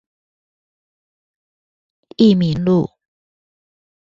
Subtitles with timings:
[2.17, 2.89] 益民路